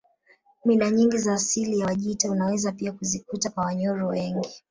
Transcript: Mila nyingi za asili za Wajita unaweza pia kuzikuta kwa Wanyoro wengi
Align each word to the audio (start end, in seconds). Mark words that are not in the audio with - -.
Mila 0.65 0.91
nyingi 0.91 1.17
za 1.17 1.33
asili 1.33 1.77
za 1.77 1.85
Wajita 1.85 2.31
unaweza 2.31 2.71
pia 2.71 2.91
kuzikuta 2.91 3.49
kwa 3.49 3.65
Wanyoro 3.65 4.07
wengi 4.07 4.47